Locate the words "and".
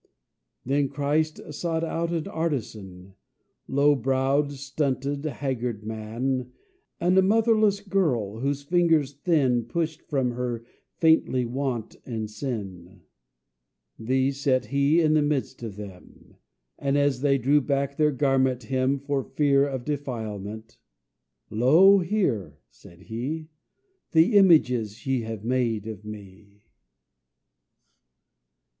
6.99-7.15, 12.03-12.27, 16.79-16.97